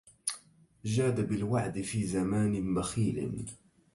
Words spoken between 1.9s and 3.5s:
زمان بخيل